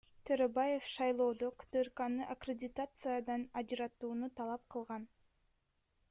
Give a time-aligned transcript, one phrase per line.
[0.27, 5.05] Төрөбаев шайлоодо КТРКны аккредитациядан ажыратууну талап кылган.